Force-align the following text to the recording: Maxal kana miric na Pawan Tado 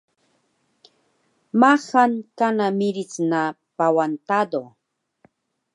Maxal 1.59 2.13
kana 2.37 2.65
miric 2.79 3.11
na 3.29 3.41
Pawan 3.77 4.13
Tado 4.27 4.63